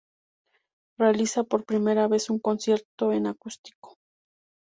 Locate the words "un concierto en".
2.31-3.27